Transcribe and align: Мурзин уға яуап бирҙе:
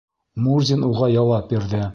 Мурзин 0.47 0.87
уға 0.89 1.11
яуап 1.19 1.55
бирҙе: 1.55 1.89